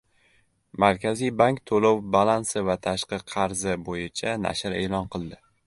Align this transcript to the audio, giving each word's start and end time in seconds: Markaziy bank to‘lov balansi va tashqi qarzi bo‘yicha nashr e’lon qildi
Markaziy 0.83 1.29
bank 1.41 1.61
to‘lov 1.73 2.01
balansi 2.17 2.65
va 2.71 2.77
tashqi 2.87 3.21
qarzi 3.35 3.77
bo‘yicha 3.91 4.35
nashr 4.47 4.81
e’lon 4.85 5.11
qildi 5.17 5.43